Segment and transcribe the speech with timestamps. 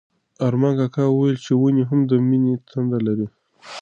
[0.47, 3.27] ارمان کاکا وویل چې ونې هم د مینې تنده لري.